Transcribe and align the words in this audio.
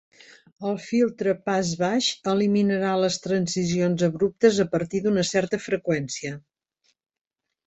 El 0.67 0.77
filtre 0.83 1.33
pas 1.49 1.73
baix 1.81 2.07
eliminarà 2.33 2.93
les 3.03 3.19
transicions 3.27 4.07
abruptes 4.09 4.59
a 4.65 4.67
partir 4.73 5.03
d'una 5.05 5.27
certa 5.35 5.61
freqüència. 5.69 6.35